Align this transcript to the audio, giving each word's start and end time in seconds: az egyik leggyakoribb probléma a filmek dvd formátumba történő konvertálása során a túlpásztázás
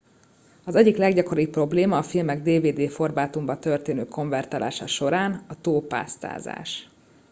az 0.65 0.75
egyik 0.75 0.97
leggyakoribb 0.97 1.49
probléma 1.49 1.97
a 1.97 2.03
filmek 2.03 2.41
dvd 2.41 2.89
formátumba 2.89 3.59
történő 3.59 4.05
konvertálása 4.05 4.87
során 4.87 5.45
a 5.47 5.61
túlpásztázás 5.61 6.89